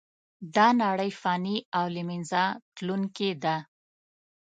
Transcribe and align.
دا 0.55 0.67
نړۍ 0.83 1.11
فانې 1.21 1.57
او 1.77 1.85
له 1.95 2.01
منځه 2.09 2.41
تلونکې 2.75 3.29
ده. 3.43 3.55